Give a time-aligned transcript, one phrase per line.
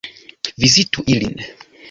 [0.57, 1.37] Vizitu ilin!